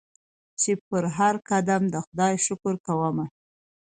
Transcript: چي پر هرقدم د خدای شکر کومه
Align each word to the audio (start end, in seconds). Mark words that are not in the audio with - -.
چي 0.61 0.71
پر 0.87 1.03
هرقدم 1.17 1.83
د 1.93 1.95
خدای 2.05 2.33
شکر 2.45 2.75
کومه 2.85 3.25